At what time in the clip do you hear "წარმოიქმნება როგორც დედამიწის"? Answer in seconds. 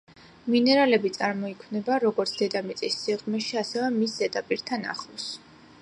1.17-2.99